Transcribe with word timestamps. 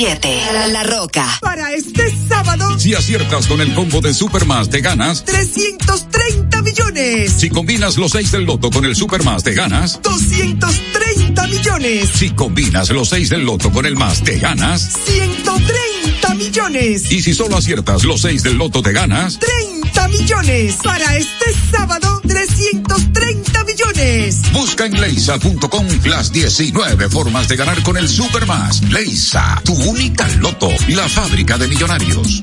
7. 0.00 0.40
La 0.72 0.82
Roca. 0.82 1.26
Para 1.42 1.74
este 1.74 2.10
sábado, 2.26 2.78
si 2.78 2.94
aciertas 2.94 3.46
con 3.46 3.60
el 3.60 3.74
combo 3.74 4.00
de 4.00 4.14
Supermas, 4.14 4.70
te 4.70 4.80
ganas 4.80 5.26
330 5.26 6.62
millones. 6.62 7.32
Si 7.36 7.50
combinas 7.50 7.98
los 7.98 8.12
6 8.12 8.32
del 8.32 8.44
loto 8.44 8.70
con 8.70 8.86
el 8.86 8.96
Supermas, 8.96 9.42
te 9.42 9.52
ganas 9.52 10.00
230 10.00 11.46
millones. 11.48 12.08
Si 12.14 12.30
combinas 12.30 12.88
los 12.88 13.10
6 13.10 13.28
del 13.28 13.44
loto 13.44 13.70
con 13.70 13.84
el 13.84 13.94
más, 13.94 14.24
te 14.24 14.38
ganas 14.38 14.90
130 15.04 16.34
millones. 16.34 17.12
Y 17.12 17.20
si 17.20 17.34
solo 17.34 17.58
aciertas 17.58 18.02
los 18.04 18.22
6 18.22 18.42
del 18.42 18.56
loto, 18.56 18.80
te 18.80 18.92
ganas 18.92 19.38
30 19.38 20.08
millones. 20.08 20.76
Para 20.82 21.14
este 21.14 21.44
sábado, 21.70 22.22
330 22.26 23.39
millones. 23.72 24.52
Busca 24.52 24.86
en 24.86 25.00
leisa.com 25.00 25.86
las 26.04 26.32
19 26.32 27.08
formas 27.08 27.48
de 27.48 27.56
ganar 27.56 27.82
con 27.82 27.96
el 27.96 28.08
Supermas. 28.08 28.82
Leisa, 28.90 29.60
tu 29.64 29.74
única 29.74 30.28
loto, 30.38 30.70
la 30.88 31.08
fábrica 31.08 31.58
de 31.58 31.68
millonarios. 31.68 32.42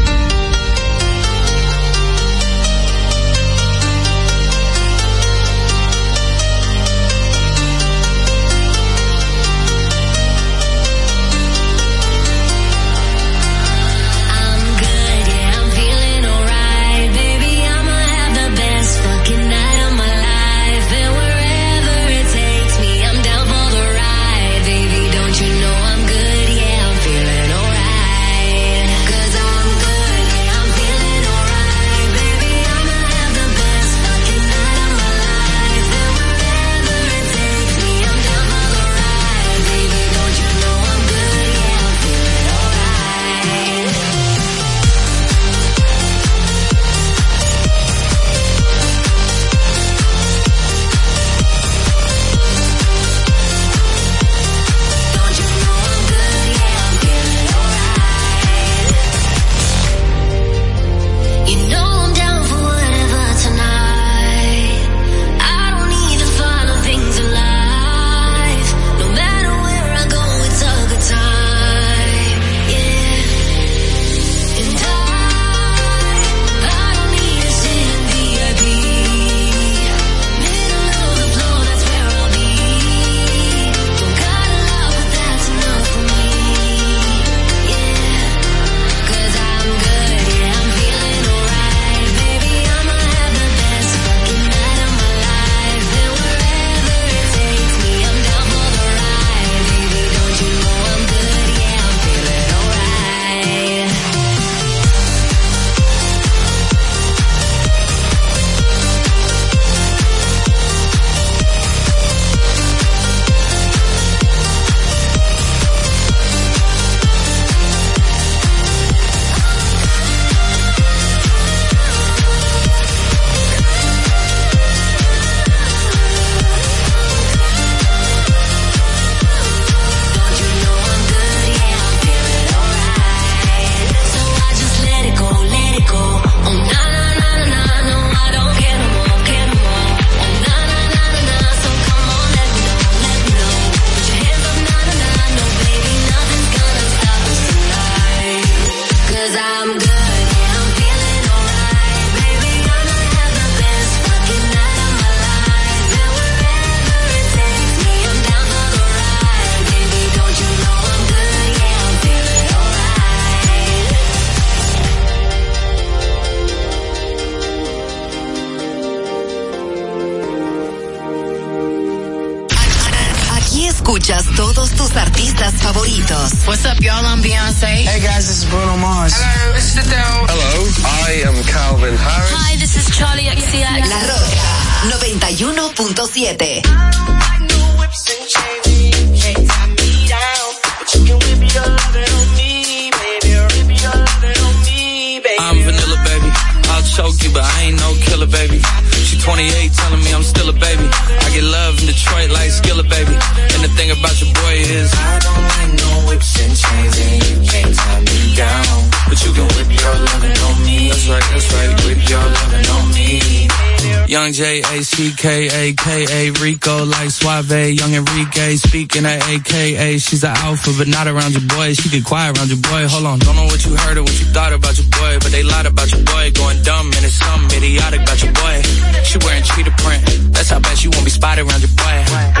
A 215.21 215.23
C 215.23 215.27
K 215.27 215.69
A 215.69 215.73
K 215.73 216.05
A 216.09 216.31
Rico 216.41 216.85
like 216.85 217.11
Suave, 217.11 217.51
Young 217.51 217.93
Enrique 217.93 218.55
speaking 218.55 219.05
at 219.05 219.21
AKA. 219.29 219.99
She's 219.99 220.23
an 220.23 220.35
alpha, 220.35 220.71
but 220.77 220.87
not 220.87 221.07
around 221.07 221.33
your 221.33 221.47
boy. 221.47 221.73
She 221.73 221.89
get 221.89 222.05
quiet 222.05 222.37
around 222.37 222.49
your 222.49 222.57
boy. 222.57 222.87
Hold 222.87 223.05
on, 223.05 223.19
don't 223.19 223.35
know 223.35 223.45
what 223.45 223.63
you 223.65 223.75
heard 223.75 223.97
or 223.97 224.03
what 224.03 224.19
you 224.19 224.25
thought 224.33 224.53
about 224.53 224.77
your 224.77 224.87
boy, 224.89 225.17
but 225.21 225.31
they 225.31 225.43
lied 225.43 225.67
about 225.67 225.91
your 225.91 226.03
boy. 226.03 226.31
Going 226.31 226.63
dumb 226.63 226.87
and 226.87 227.05
it's 227.05 227.15
something 227.15 227.57
idiotic 227.57 228.01
about 228.01 228.23
your 228.23 228.33
boy. 228.33 228.61
She 229.03 229.17
wearing 229.19 229.43
cheetah 229.43 229.75
print. 229.77 230.33
That's 230.33 230.49
how 230.49 230.59
bad 230.59 230.77
she 230.77 230.87
won't 230.89 231.05
be 231.05 231.11
spotted 231.11 231.45
around 231.45 231.61
your 231.61 231.75
boy. 231.77 232.40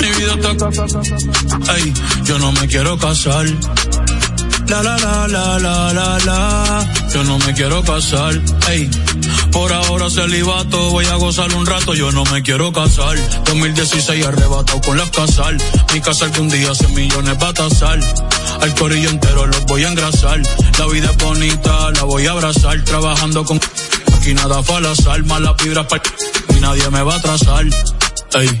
Mi 0.00 0.08
vida 0.08 0.34
está. 0.34 1.74
Ey, 1.76 1.92
yo 2.24 2.38
no 2.38 2.52
me 2.52 2.66
quiero 2.66 2.98
casar. 2.98 3.46
La 4.68 4.82
la 4.82 4.96
la 4.98 5.28
la 5.28 5.58
la 5.58 5.92
la 5.92 6.18
la. 6.24 6.92
Yo 7.12 7.24
no 7.24 7.38
me 7.38 7.52
quiero 7.52 7.82
casar. 7.82 8.40
Ey, 8.68 8.88
por 9.50 9.72
ahora 9.72 10.08
celibato, 10.08 10.90
voy 10.90 11.06
a 11.06 11.16
gozar 11.16 11.52
un 11.54 11.66
rato. 11.66 11.94
Yo 11.94 12.12
no 12.12 12.24
me 12.26 12.42
quiero 12.42 12.72
casar. 12.72 13.16
2016 13.46 14.24
arrebatado 14.24 14.80
con 14.80 14.96
las 14.96 15.10
casal. 15.10 15.58
Mi 15.92 16.00
casa 16.00 16.30
que 16.30 16.40
un 16.40 16.48
día 16.48 16.74
100 16.74 16.94
millones 16.94 17.36
va 17.42 17.48
a 17.48 17.54
tasar. 17.54 17.98
Al 18.60 18.74
corillo 18.74 19.10
entero 19.10 19.46
los 19.46 19.64
voy 19.66 19.84
a 19.84 19.88
engrasar. 19.88 20.40
La 20.78 20.86
vida 20.86 21.10
es 21.10 21.16
bonita, 21.16 21.90
la 21.90 22.04
voy 22.04 22.26
a 22.26 22.30
abrazar. 22.32 22.82
Trabajando 22.84 23.44
con. 23.44 23.60
Aquí 24.16 24.34
nada 24.34 24.62
fue 24.62 24.76
al 24.76 24.86
azar. 24.86 25.24
Malas 25.24 25.56
vibras 25.62 25.86
para. 25.86 26.02
Y 26.56 26.60
nadie 26.60 26.88
me 26.90 27.02
va 27.02 27.14
a 27.14 27.18
atrasar. 27.18 27.64
Ey, 28.34 28.60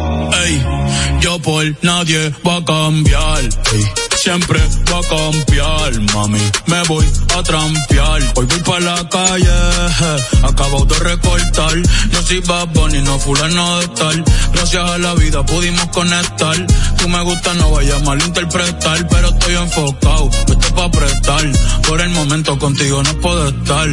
Yo 1.21 1.39
por 1.39 1.63
nadie 1.83 2.33
va 2.45 2.57
a 2.57 2.65
cambiar. 2.65 3.41
Siempre 4.15 4.59
va 4.91 4.99
a 4.99 5.01
cambiar, 5.01 6.13
mami. 6.13 6.39
Me 6.67 6.83
voy 6.83 7.05
a 7.37 7.43
trampear. 7.43 8.21
Hoy 8.35 8.45
voy 8.45 8.59
para 8.59 8.79
la 8.79 9.09
calle, 9.09 9.49
acabo 10.43 10.85
de 10.85 10.99
recortar. 10.99 11.77
No 12.11 12.21
soy 12.23 12.39
Bad 12.39 12.67
Bunny, 12.69 13.01
no 13.01 13.19
fulano 13.19 13.79
de 13.79 13.87
tal. 13.89 14.23
Gracias 14.53 14.89
a 14.89 14.97
la 14.97 15.13
vida 15.15 15.45
pudimos 15.45 15.87
conectar. 15.87 16.67
Tú 16.97 17.07
me 17.07 17.21
gusta, 17.23 17.53
no 17.55 17.71
vayas 17.71 18.01
a 18.01 18.05
malinterpretar. 18.05 19.07
Pero 19.07 19.29
estoy 19.29 19.55
enfocado, 19.55 20.29
esto 20.29 20.57
es 20.59 20.71
pa' 20.71 20.85
apretar. 20.85 21.51
Por 21.87 22.01
el 22.01 22.09
momento 22.09 22.57
contigo 22.57 23.01
no 23.03 23.13
puedo 23.19 23.49
estar. 23.49 23.89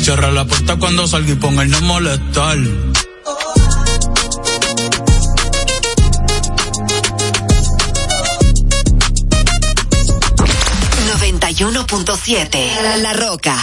Cierra 0.00 0.30
la 0.30 0.44
puerta 0.44 0.76
cuando 0.76 1.06
salga 1.06 1.32
y 1.32 1.36
ponga 1.36 1.62
el 1.62 1.70
no 1.70 1.80
molestar. 1.82 2.58
91.7. 11.56 13.00
La 13.00 13.12
Roca. 13.12 13.56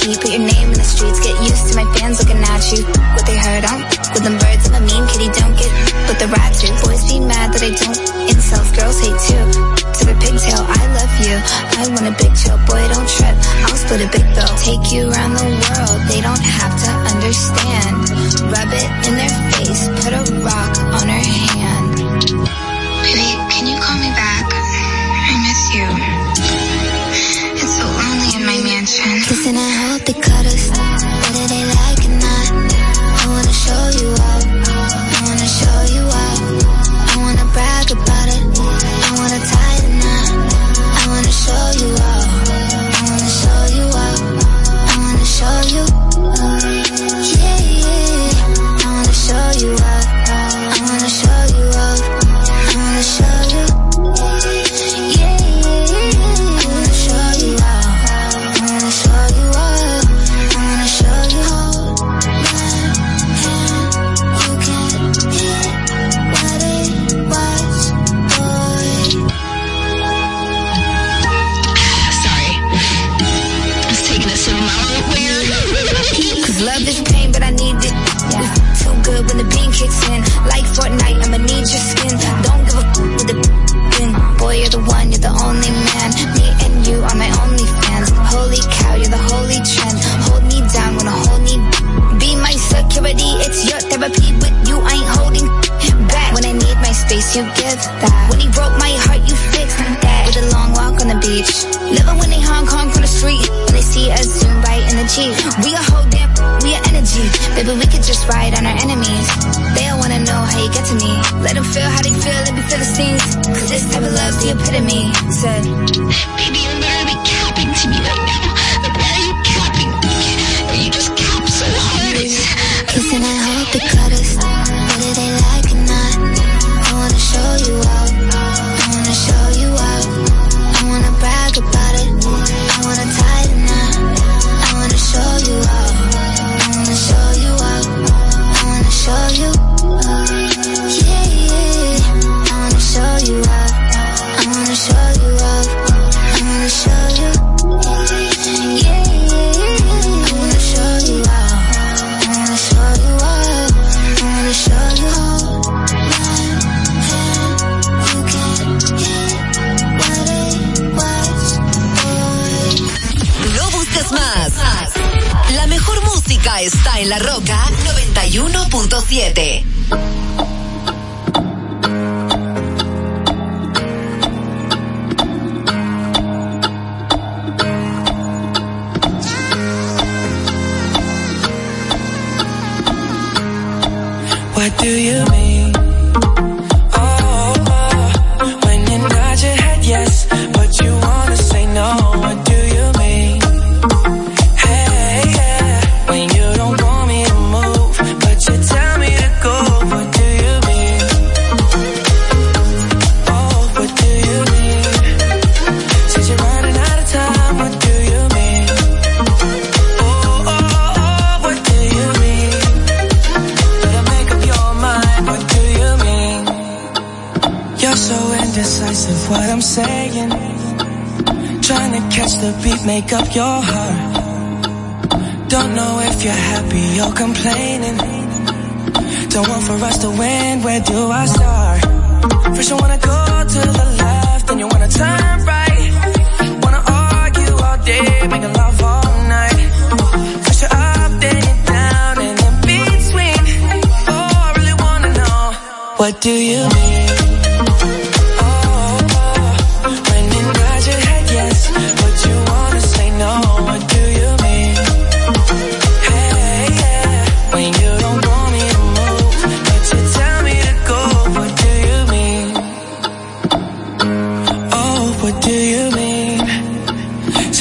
You 0.00 0.16
put 0.16 0.32
your 0.32 0.40
name 0.40 0.72
in 0.72 0.78
the 0.80 0.88
streets, 0.88 1.20
get 1.20 1.36
used 1.44 1.68
to 1.68 1.76
my 1.76 1.84
fans 1.92 2.16
looking 2.24 2.40
at 2.40 2.64
you. 2.72 2.80
What 3.12 3.26
they 3.28 3.36
heard, 3.36 3.68
I 3.68 3.84
don't 3.84 3.84
with 4.16 4.24
them 4.24 4.40
birds. 4.40 4.64
I'm 4.72 4.80
a 4.80 4.86
mean 4.88 5.04
kitty, 5.12 5.28
don't 5.28 5.52
get 5.52 5.68
with 6.08 6.18
the 6.18 6.28
rats. 6.32 6.64
Boys 6.80 7.04
be 7.04 7.20
mad 7.20 7.52
that 7.52 7.60
I 7.60 7.72
don't. 7.76 8.00
Incels, 8.32 8.70
girls 8.72 8.96
hate 8.96 9.20
too. 9.28 9.44
To 9.44 10.02
the 10.08 10.16
pigtail, 10.16 10.64
I 10.64 10.82
love 10.96 11.14
you. 11.20 11.36
I 11.36 11.82
want 11.92 12.08
a 12.08 12.14
big 12.16 12.32
chill, 12.32 12.56
boy, 12.64 12.80
don't 12.88 13.08
trip. 13.12 13.36
I'll 13.68 13.76
split 13.76 14.00
a 14.00 14.08
big 14.08 14.26
bill. 14.32 14.52
Take 14.64 14.88
you 14.88 15.12
around 15.12 15.36
the 15.36 15.46
world. 15.46 16.00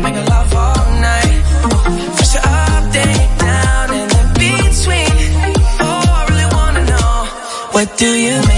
love 0.00 0.54
all 0.54 1.00
night. 1.00 1.42
Up, 2.40 2.92
down, 2.92 3.90
and 3.90 4.12
in 4.20 4.28
between. 4.34 5.10
Oh, 5.80 6.04
I 6.18 6.26
really 6.30 6.48
wanna 6.54 6.84
know, 6.84 7.24
what 7.72 7.96
do 7.98 8.06
you 8.06 8.40
mean? 8.46 8.57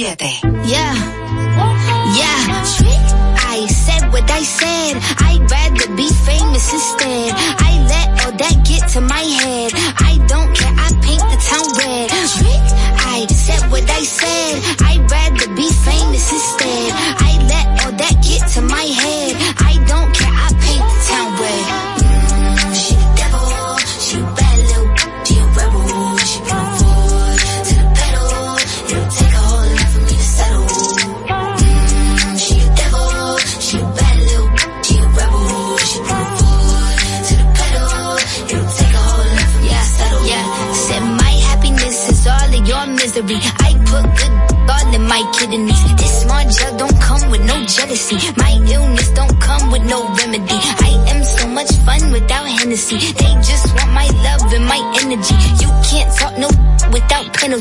7. 0.00 0.49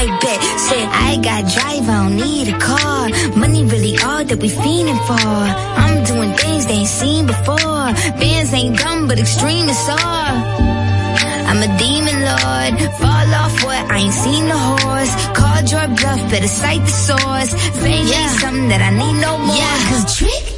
I 0.00 0.06
bet. 0.22 0.40
Said 0.66 0.86
I 1.08 1.16
got 1.28 1.42
drive, 1.54 1.88
I 1.88 1.96
don't 2.02 2.16
need 2.16 2.46
a 2.54 2.58
car. 2.58 3.08
Money 3.36 3.64
really 3.64 3.98
all 3.98 4.22
that 4.24 4.38
we 4.38 4.48
fiending 4.48 5.00
for. 5.08 5.34
I'm 5.82 6.04
doing 6.04 6.32
things 6.34 6.66
they 6.66 6.86
ain't 6.86 6.94
seen 7.00 7.26
before. 7.26 7.86
Bands 8.22 8.54
ain't 8.54 8.78
dumb, 8.78 9.08
but 9.08 9.18
extreme 9.18 9.68
is 9.68 9.88
all. 9.88 10.34
I'm 11.50 11.60
a 11.68 11.70
demon 11.82 12.18
lord. 12.30 12.72
Fall 13.02 13.28
off 13.42 13.64
what? 13.64 13.82
I 13.90 13.98
ain't 14.04 14.14
seen 14.14 14.44
the 14.46 14.60
horse. 14.70 15.12
Called 15.34 15.66
your 15.72 15.88
bluff, 15.98 16.20
better 16.30 16.52
cite 16.60 16.84
the 16.90 16.96
source. 17.08 17.50
Fame 17.82 18.06
yeah. 18.06 18.22
ain't 18.22 18.40
something 18.40 18.68
that 18.68 18.82
I 18.88 18.90
need 19.02 19.16
no 19.20 19.32
more. 19.38 19.56
Yeah, 19.56 19.78
cause 19.90 20.16
trick 20.16 20.57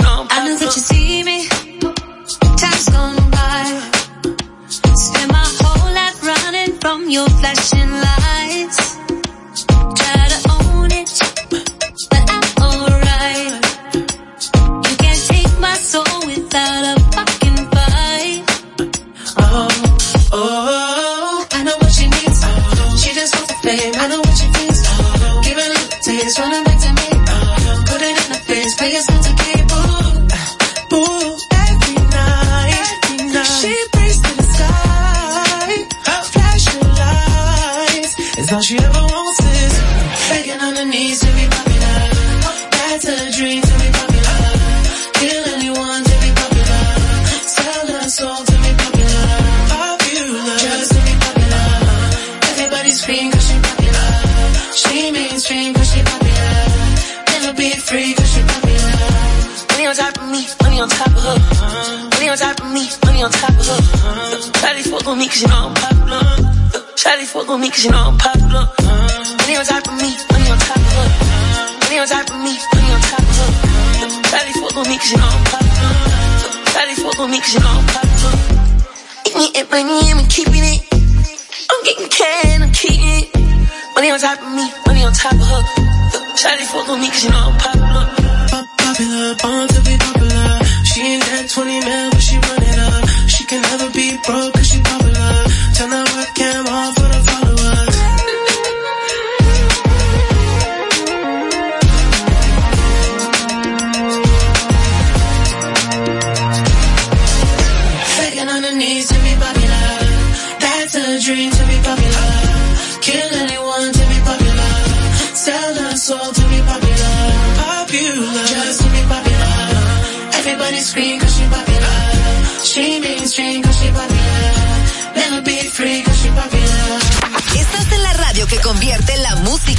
action. 0.00 0.41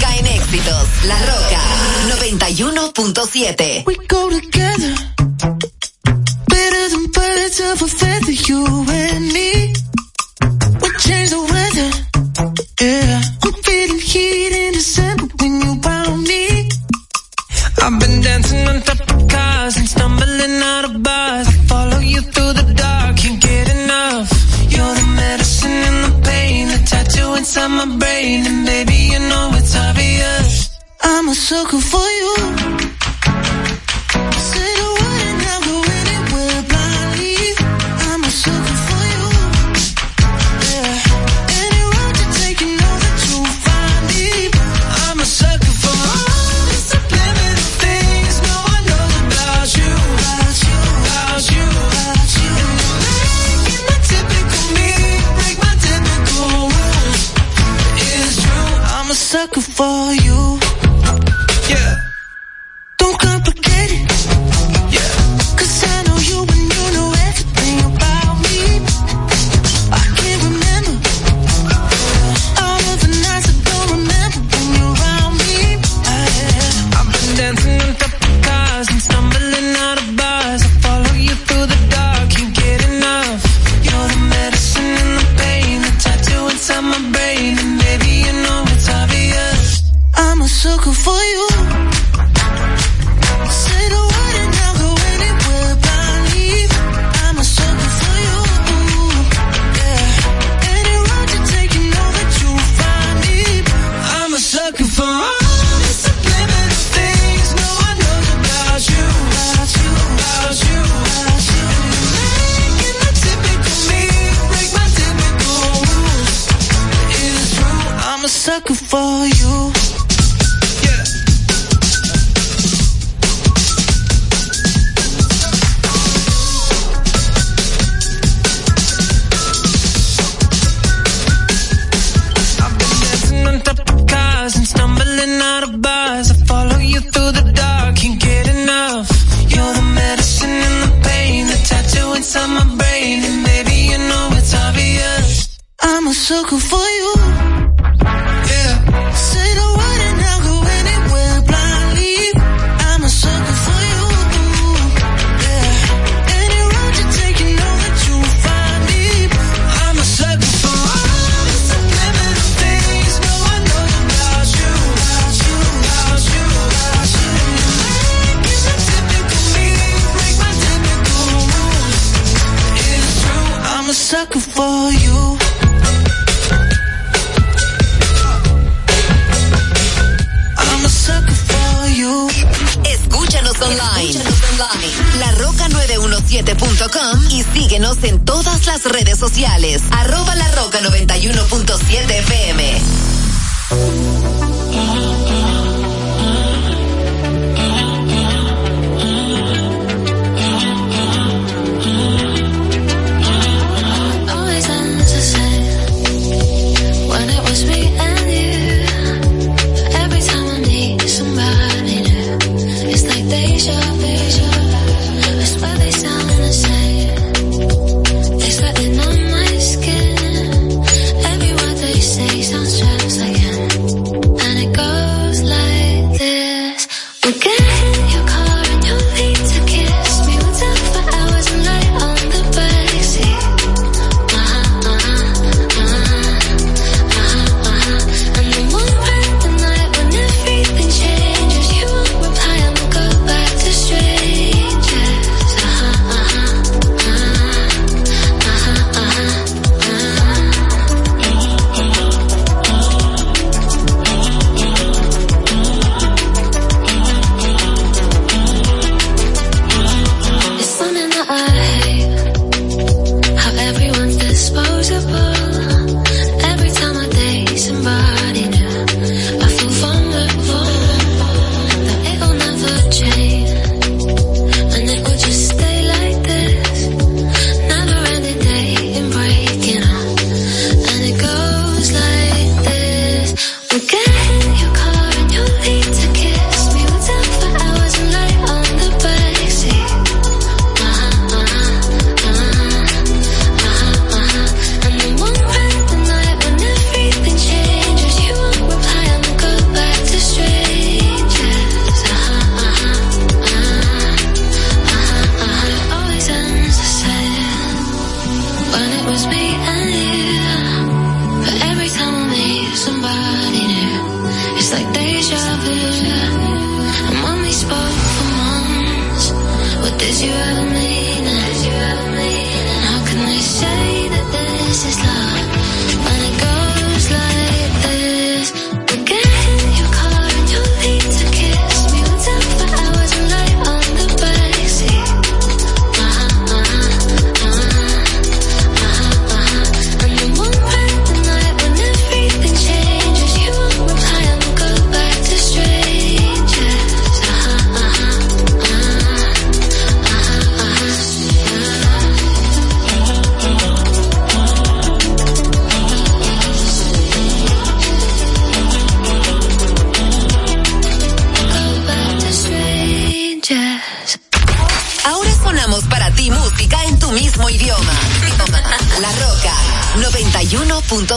Música 0.03 0.17
en 0.17 0.27
éxitos. 0.27 1.05
La 1.05 1.17
Roca 1.19 1.61
91.7. 2.19 5.12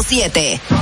91.7. 0.08 0.75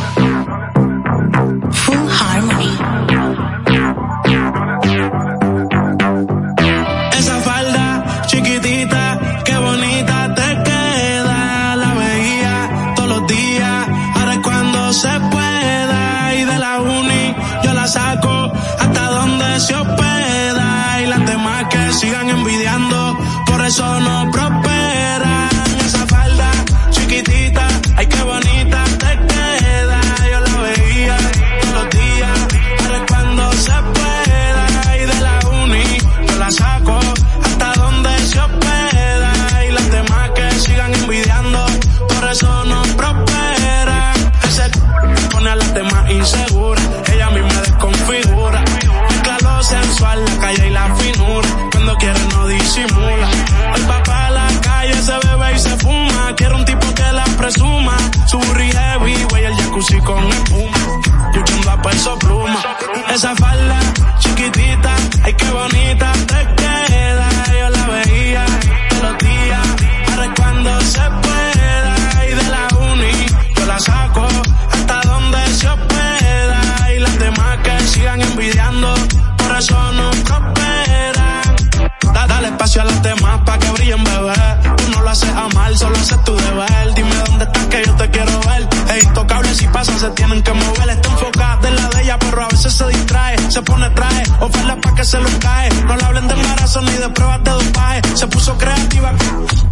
pone 93.64 93.90
traje, 93.90 94.22
oferta 94.40 94.76
pa' 94.80 94.94
que 94.94 95.04
se 95.04 95.18
lo 95.18 95.28
cae. 95.40 95.68
No 95.86 95.96
le 95.96 96.04
hablen 96.04 96.28
de 96.28 96.34
embarazo 96.34 96.80
ni 96.82 96.92
de 96.92 97.08
pruebas 97.10 97.42
de 97.44 97.50
dopaje. 97.50 98.00
Se 98.14 98.26
puso 98.28 98.56
creativa 98.56 99.12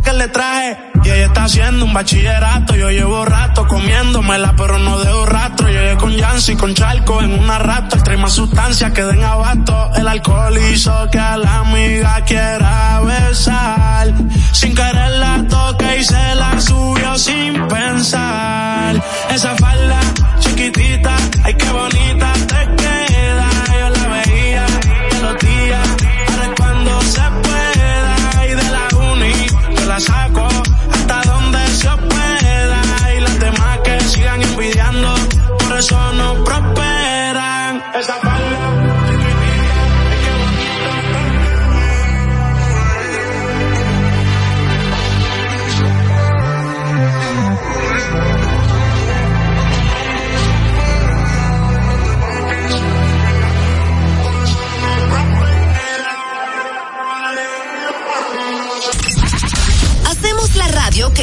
que 0.05 0.13
le 0.13 0.29
traje. 0.29 0.79
Y 1.05 1.11
ella 1.11 1.27
está 1.27 1.45
haciendo 1.45 1.85
un 1.85 1.93
bachillerato. 1.93 2.77
Yo 2.77 2.91
llevo 2.91 3.25
rato 3.25 3.67
comiéndomela, 3.67 4.55
pero 4.57 4.79
no 4.79 4.99
dejo 4.99 5.27
rastro. 5.27 5.69
Yo 5.69 5.81
llegué 5.81 5.97
con 5.97 6.13
Yancy, 6.13 6.57
con 6.57 6.75
Charco 6.75 7.21
en 7.23 7.39
una 7.39 7.59
rato. 7.59 7.97
Extrae 7.97 8.17
más 8.17 8.33
sustancias 8.33 8.93
que 8.93 9.03
den 9.03 9.23
abasto. 9.23 9.91
El 9.97 10.09
alcohol 10.09 10.57
hizo 10.73 10.93
que 11.11 11.19
a 11.19 11.37
la 11.37 11.59
amiga 11.59 12.21
quiera 12.25 13.01
besar. 13.01 14.15
Sin 14.53 14.75
querer 14.75 15.11
la 15.19 15.45
toque 15.49 15.99
y 15.99 16.05
se 16.05 16.35
la 16.35 16.61
subió 16.61 17.19
sin 17.19 17.67
pensar. 17.67 19.03
Esa 19.31 19.57
falda 19.57 20.01
chiquitita, 20.39 21.17
ay 21.45 21.55
qué 21.55 21.71
bonita 21.71 22.33
te 22.47 22.77
queda. 22.77 23.12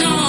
No. 0.00 0.21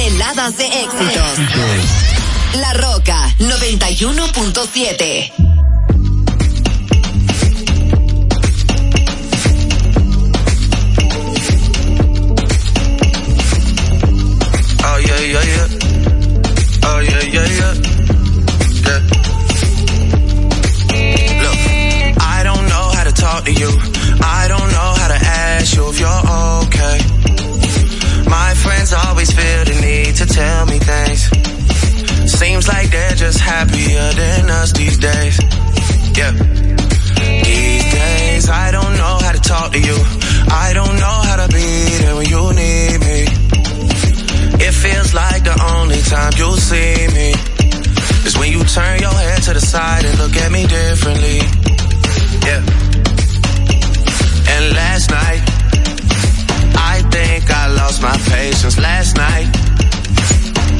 toneladas 0.00 0.56
de 0.56 0.64
éxitos. 0.64 1.38
La 2.54 2.72
Roca 2.72 3.28
91.7 3.38 5.59
these 34.90 34.98
days. 34.98 35.38
Yeah. 36.18 36.32
These 37.44 37.86
days, 37.92 38.50
I 38.50 38.70
don't 38.72 38.94
know 38.96 39.18
how 39.22 39.32
to 39.32 39.40
talk 39.40 39.72
to 39.72 39.78
you. 39.78 39.96
I 40.50 40.72
don't 40.74 40.96
know 40.98 41.18
how 41.28 41.36
to 41.46 41.48
be 41.52 41.70
there 42.00 42.16
when 42.16 42.26
you 42.26 42.42
need 42.62 42.98
me. 43.06 43.20
It 44.66 44.74
feels 44.74 45.14
like 45.14 45.44
the 45.44 45.56
only 45.78 46.00
time 46.02 46.32
you 46.36 46.50
see 46.58 47.06
me 47.14 47.30
is 48.26 48.36
when 48.38 48.50
you 48.50 48.64
turn 48.64 49.00
your 49.00 49.12
head 49.12 49.42
to 49.44 49.52
the 49.54 49.60
side 49.60 50.04
and 50.04 50.18
look 50.18 50.36
at 50.36 50.50
me 50.50 50.66
differently. 50.66 51.38
Yeah. 52.46 52.62
And 54.54 54.64
last 54.74 55.10
night, 55.10 55.42
I 56.74 57.02
think 57.14 57.50
I 57.50 57.68
lost 57.78 58.02
my 58.02 58.16
patience. 58.34 58.76
Last 58.78 59.16
night, 59.16 59.48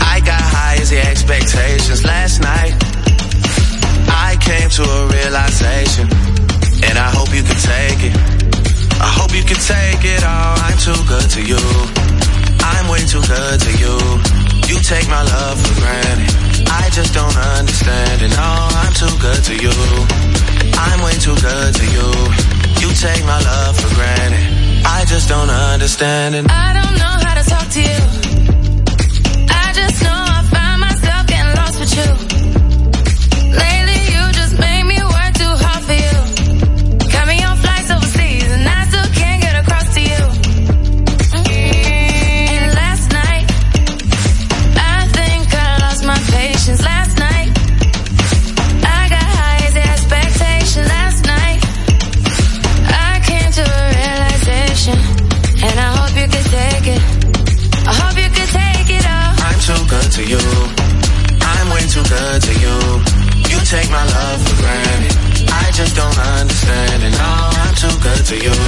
I 0.02 0.20
got 0.20 0.42
high 0.42 0.78
as 0.80 0.90
the 0.90 0.98
expectations. 0.98 2.04
Last 2.04 2.40
night, 2.40 2.89
Came 4.50 4.68
to 4.68 4.82
a 4.82 5.06
realization, 5.06 6.10
and 6.82 6.98
I 6.98 7.08
hope 7.14 7.30
you 7.30 7.38
can 7.46 7.54
take 7.54 8.02
it. 8.02 8.14
I 8.98 9.06
hope 9.14 9.30
you 9.30 9.46
can 9.46 9.60
take 9.62 10.02
it 10.02 10.26
all. 10.26 10.58
I'm 10.66 10.74
too 10.74 10.98
good 11.06 11.28
to 11.38 11.40
you. 11.40 11.62
I'm 12.58 12.90
way 12.90 12.98
too 13.06 13.22
good 13.30 13.58
to 13.62 13.72
you. 13.78 13.94
You 14.66 14.82
take 14.82 15.06
my 15.06 15.22
love 15.22 15.54
for 15.54 15.74
granted. 15.78 16.34
I 16.66 16.90
just 16.90 17.14
don't 17.14 17.36
understand 17.54 18.26
it. 18.26 18.34
No, 18.34 18.50
I'm 18.82 18.92
too 18.98 19.14
good 19.22 19.38
to 19.38 19.54
you. 19.54 19.76
I'm 20.74 20.98
way 21.06 21.14
too 21.22 21.38
good 21.38 21.70
to 21.78 21.86
you. 21.94 22.10
You 22.82 22.90
take 22.98 23.22
my 23.22 23.38
love 23.38 23.78
for 23.78 23.94
granted. 23.94 24.42
I 24.82 25.06
just 25.06 25.28
don't 25.28 25.50
understand 25.50 26.34
it. 26.34 26.50
I 26.50 26.74
don't 26.74 26.96
know 26.98 27.14
how 27.22 27.34
to 27.38 27.44
talk 27.46 27.68
to 27.70 27.80
you. 27.86 28.02
I 29.46 29.70
just 29.78 30.02
know 30.02 30.10
I 30.10 30.42
find 30.50 30.80
myself 30.82 31.22
getting 31.30 31.54
lost 31.54 31.78
with 31.78 31.94
you. 31.94 32.29
To 68.30 68.36
you. 68.36 68.58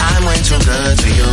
I'm 0.00 0.24
way 0.24 0.40
too 0.48 0.56
good 0.64 0.96
to 1.04 1.08
you. 1.12 1.32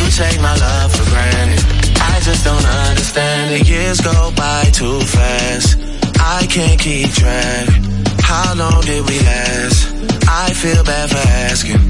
You 0.00 0.04
take 0.16 0.40
my 0.40 0.56
love 0.56 0.96
for 0.96 1.04
granted. 1.12 1.60
I 2.00 2.20
just 2.24 2.42
don't 2.42 2.64
understand 2.88 3.52
it. 3.52 3.68
Years 3.68 4.00
go 4.00 4.32
by 4.34 4.64
too 4.72 5.00
fast. 5.00 5.76
I 6.18 6.46
can't 6.48 6.80
keep 6.80 7.12
track. 7.12 7.68
How 8.20 8.54
long 8.54 8.80
did 8.80 9.04
we 9.06 9.18
last? 9.20 9.92
I 10.26 10.54
feel 10.54 10.82
bad 10.84 11.10
for 11.10 11.24
asking. 11.52 11.84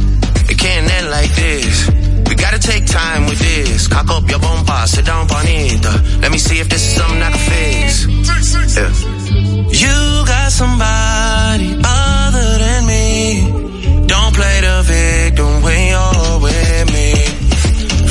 It 0.50 0.58
can't 0.58 0.90
end 0.90 1.08
like 1.08 1.30
this. 1.36 1.88
We 2.28 2.34
gotta 2.34 2.58
take 2.58 2.86
time 2.86 3.26
with 3.26 3.38
this. 3.38 3.86
Cock 3.86 4.10
up 4.10 4.28
your 4.28 4.40
bumper, 4.40 4.86
sit 4.86 5.06
down 5.06 5.28
bonita. 5.28 6.02
Let 6.20 6.32
me 6.32 6.38
see 6.38 6.58
if 6.58 6.68
this 6.68 6.82
is 6.82 6.96
something 6.96 7.22
I 7.22 7.30
can 7.30 7.44
fix. 7.52 8.06
Yeah. 8.74 8.90
You 9.70 10.26
got 10.26 10.50
somebody 10.50 11.78
other 11.78 12.58
than 12.58 12.86
me. 12.86 13.63
Victim 14.84 15.62
when 15.62 15.88
you're 15.88 16.38
with 16.40 16.86
me. 16.92 17.14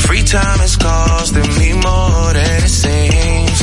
Free 0.05 0.23
time 0.23 0.59
is 0.61 0.75
costing 0.75 1.49
me 1.61 1.73
more 1.73 2.33
than 2.33 2.63
it 2.63 2.69
seems. 2.69 3.57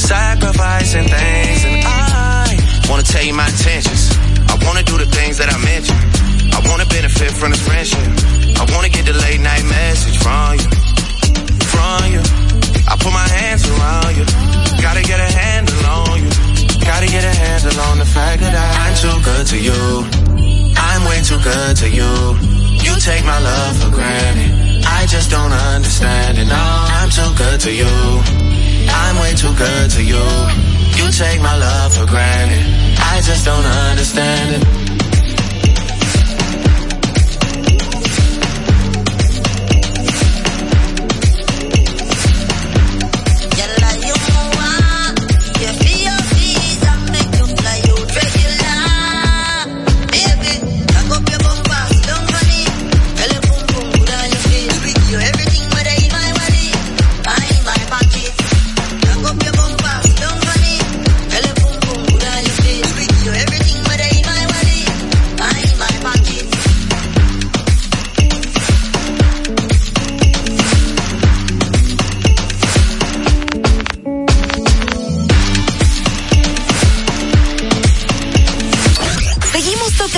Sacrificing 0.00 1.06
things 1.06 1.64
and 1.64 1.84
I 1.86 2.86
wanna 2.90 3.02
tell 3.02 3.22
you 3.22 3.34
my 3.34 3.46
intentions. 3.46 4.10
I 4.50 4.58
wanna 4.66 4.82
do 4.82 4.98
the 4.98 5.06
things 5.06 5.38
that 5.38 5.48
I 5.52 5.58
mentioned. 5.62 6.02
I 6.54 6.60
wanna 6.68 6.86
benefit 6.86 7.30
from 7.32 7.50
this 7.50 7.62
friendship. 7.66 8.02
I 8.58 8.64
wanna 8.74 8.88
get 8.88 9.06
the 9.06 9.14
late 9.14 9.40
night 9.40 9.64
message 9.64 10.18
from 10.18 10.58
you. 10.58 10.68
From 11.72 12.00
you. 12.12 12.22
I 12.88 12.94
put 12.98 13.12
my 13.12 13.28
hands 13.28 13.62
around 13.68 14.16
you. 14.18 14.24
Gotta 14.82 15.02
get 15.02 15.18
a 15.20 15.30
handle 15.40 15.86
on 15.86 16.18
you. 16.22 16.30
Gotta 16.84 17.06
get 17.06 17.24
a 17.24 17.34
handle 17.34 17.80
on 17.90 17.98
the 17.98 18.06
fact 18.06 18.42
that 18.42 18.54
I'm 18.54 18.94
too 19.02 19.16
good 19.22 19.46
to 19.52 19.58
you. 19.58 20.06
I'm 20.76 21.04
way 21.04 21.20
too 21.22 21.40
good 21.42 21.76
to 21.78 21.88
you. 21.90 22.55
You 22.86 22.94
take 23.00 23.24
my 23.24 23.40
love 23.40 23.82
for 23.82 23.90
granted. 23.90 24.84
I 24.86 25.06
just 25.06 25.28
don't 25.28 25.52
understand 25.52 26.38
it. 26.38 26.46
No, 26.46 26.64
I'm 26.98 27.10
too 27.10 27.30
good 27.36 27.58
to 27.66 27.72
you. 27.74 27.94
I'm 29.02 29.16
way 29.22 29.32
too 29.34 29.54
good 29.54 29.90
to 29.96 30.02
you. 30.02 30.24
You 30.98 31.10
take 31.10 31.40
my 31.42 31.56
love 31.56 31.94
for 31.94 32.06
granted. 32.06 32.64
I 33.12 33.20
just 33.26 33.44
don't 33.44 33.66
understand 33.66 34.62
it. 34.62 34.85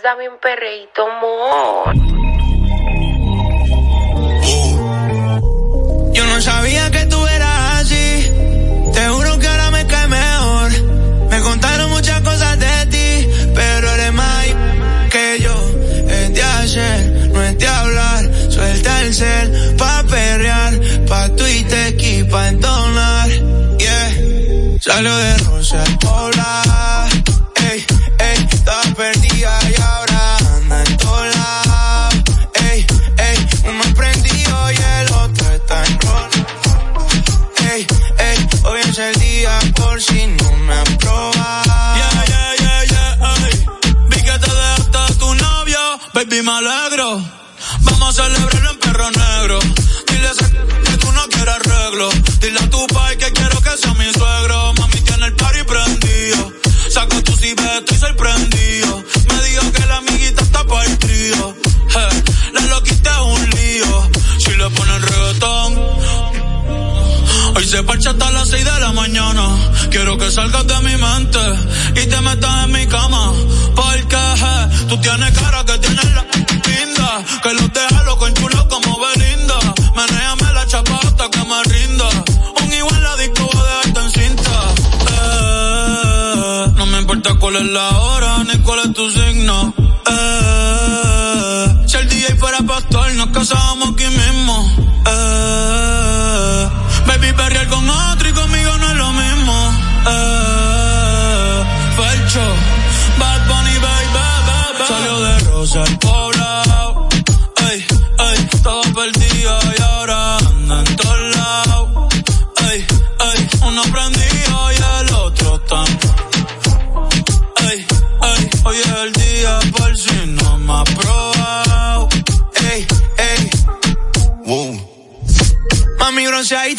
Is 0.00 0.04
that 0.04 0.18
mean? 0.18 0.30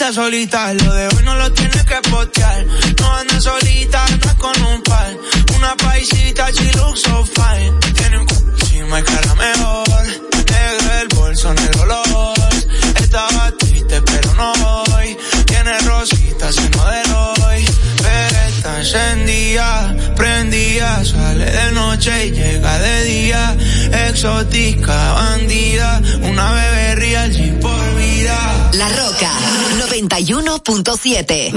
solita, 0.09 0.13
solita. 0.13 0.73
Lo 0.73 0.93
de 0.93 1.07
hoy 1.07 1.23
no 1.23 1.35
lo 1.35 1.51
tienes 1.53 1.83
que 1.83 2.09
postear. 2.09 2.65
No 2.99 3.15
andas 3.15 3.43
solita, 3.43 4.05
andas 4.05 4.33
con 4.35 4.61
un 4.63 4.81
par. 4.81 5.15
Una 5.55 5.75
paisita, 5.75 6.49
she 6.51 6.71
looks 6.73 7.03
fine. 7.35 7.79
Tiene 7.95 8.17
un 8.17 8.27
encima 8.59 8.99
y 8.99 9.03
cara 9.03 9.35
mejor. 9.35 10.05
Negro 10.49 10.93
el 11.01 11.07
bolso, 11.09 11.53
negro 11.53 11.83
el 11.83 11.91
olor. 11.91 12.33
Estaba 12.99 13.51
triste, 13.59 14.01
pero 14.01 14.33
no 14.33 14.83
hoy. 14.95 15.17
Tiene 15.45 15.77
rositas 15.81 16.55
seno 16.55 16.85
de 16.85 17.13
hoy. 17.13 17.65
Pero 18.01 18.39
está 18.47 18.79
encendida, 18.79 19.95
prendida. 20.15 21.05
Sale 21.05 21.45
de 21.45 21.71
noche 21.73 22.27
y 22.27 22.31
llega 22.31 22.79
de 22.79 23.03
día. 23.03 23.57
Exótica, 24.07 25.13
bandida. 25.13 26.01
Una 26.23 26.51
bebé 26.53 26.95
real, 26.95 27.57
por 27.61 27.95
vida. 27.95 28.71
La 28.73 28.89
Roca. 28.89 29.40
91.7. 30.07 31.51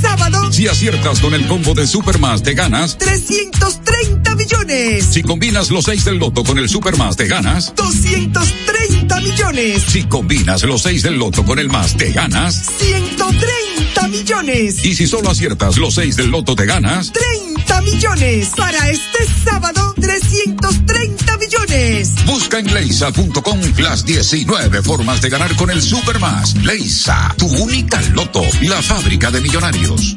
sábado. 0.00 0.52
Si 0.52 0.68
aciertas 0.68 1.20
con 1.20 1.34
el 1.34 1.46
combo 1.46 1.74
de 1.74 1.86
Supermas, 1.86 2.42
te 2.42 2.54
ganas 2.54 2.98
330 2.98 4.34
millones. 4.34 5.04
Si 5.04 5.22
combinas 5.22 5.70
los 5.70 5.84
6 5.84 6.04
del 6.04 6.18
loto 6.18 6.44
con 6.44 6.58
el 6.58 6.68
Supermas, 6.68 7.16
te 7.16 7.26
ganas 7.26 7.74
230 7.76 9.20
millones. 9.20 9.82
Si 9.86 10.04
combinas 10.04 10.62
los 10.64 10.82
6 10.82 11.02
del 11.02 11.18
loto 11.18 11.44
con 11.44 11.58
el 11.58 11.68
más, 11.68 11.96
te 11.96 12.12
ganas 12.12 12.70
130 12.78 14.08
millones. 14.08 14.84
Y 14.84 14.94
si 14.94 15.06
solo 15.06 15.30
aciertas 15.30 15.76
los 15.76 15.94
6 15.94 16.16
del 16.16 16.30
loto, 16.30 16.54
te 16.54 16.66
ganas 16.66 17.12
30 17.12 17.80
millones. 17.82 18.50
Para 18.56 18.88
este 18.90 19.18
sábado, 19.44 19.94
330 20.00 21.29
millones. 21.40 22.14
Busca 22.26 22.58
en 22.58 22.72
leisa.com 22.72 23.60
las 23.78 24.04
19 24.04 24.82
formas 24.82 25.20
de 25.20 25.30
ganar 25.30 25.54
con 25.56 25.70
el 25.70 25.82
Supermas. 25.82 26.54
Leisa, 26.56 27.34
tu 27.36 27.46
única 27.46 28.00
loto, 28.12 28.42
la 28.62 28.80
fábrica 28.82 29.30
de 29.30 29.40
millonarios. 29.40 30.16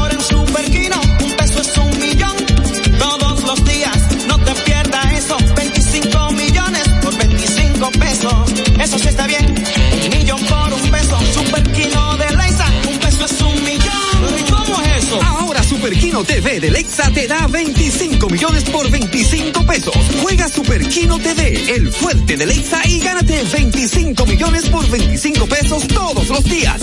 Kino 16.21 16.39
TV 16.39 16.59
de 16.59 16.69
Lexa 16.69 17.09
te 17.11 17.25
da 17.25 17.47
25 17.47 18.29
millones 18.29 18.63
por 18.65 18.87
25 18.91 19.65
pesos. 19.65 19.95
Juega 20.21 20.47
Super 20.49 20.87
Kino 20.87 21.17
TV, 21.17 21.73
el 21.73 21.91
fuerte 21.91 22.37
de 22.37 22.45
Lexa 22.45 22.85
y 22.85 22.99
gánate 22.99 23.43
25 23.43 24.25
millones 24.27 24.69
por 24.69 24.87
25 24.87 25.47
pesos 25.47 25.87
todos 25.87 26.27
los 26.27 26.43
días. 26.43 26.79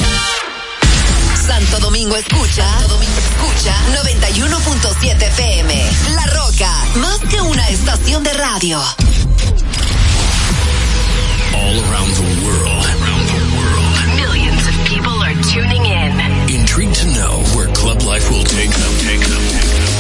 Santo 1.47 1.79
Domingo 1.79 2.17
escucha, 2.17 2.69
Santo 2.69 2.95
Domingo 2.95 3.19
escucha 3.19 3.77
91.7 4.03 5.23
FM. 5.29 5.91
La 6.17 6.27
Roca, 6.27 6.73
más 6.97 7.19
que 7.31 7.41
una 7.41 7.69
estación 7.69 8.25
de 8.25 8.33
radio. 8.33 8.81
All 11.55 11.85
around 11.85 12.15
the 12.15 12.45
world. 12.45 13.08
Club 17.89 18.03
life 18.03 18.31
will 18.31 18.45
take 18.45 18.69
them. 18.69 18.93
Take 19.01 19.25
them. 19.25 19.41
Take 19.49 19.73
them. 19.81 19.93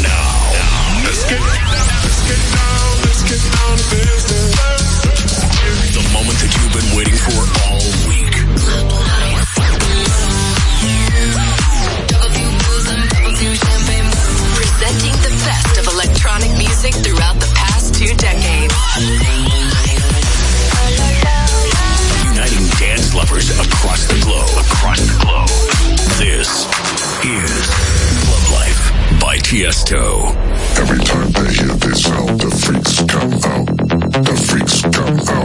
Now, 0.00 1.04
let's 1.04 1.24
get 1.28 1.40
let's 1.40 2.20
get 2.24 2.40
down, 2.56 2.88
let's 3.04 3.22
get 3.28 3.42
down 3.52 3.72
to 3.76 3.84
business. 3.92 4.88
The 5.92 6.04
moment 6.16 6.36
that 6.40 6.50
you've 6.56 6.72
been 6.72 6.90
waiting 6.96 7.18
for 7.20 7.40
all 7.68 7.84
week. 8.08 8.32
Presenting 14.56 15.16
the 15.20 15.32
best 15.44 15.74
of 15.80 15.84
electronic 15.92 16.52
music 16.56 16.94
throughout 17.04 17.36
the 17.44 17.50
past 17.60 17.94
two 17.94 18.12
decades. 18.16 18.74
Uniting 22.24 22.66
dance 22.80 23.14
lovers 23.14 23.50
across 23.52 24.06
the 24.08 24.16
globe. 24.24 24.48
Across 24.64 25.00
the 25.00 25.16
globe. 25.20 25.50
This 26.16 27.13
is 27.26 27.68
Life 28.52 29.20
by 29.20 29.38
Tiesto. 29.38 30.34
Every 30.76 30.98
time 30.98 31.30
they 31.32 31.54
hear 31.54 31.74
this 31.80 32.02
sound, 32.02 32.40
the 32.40 32.50
freaks 32.50 33.02
come 33.04 33.32
out. 33.32 33.66
The 34.24 34.36
freaks 34.46 34.82
come 34.82 35.18
out. 35.34 35.43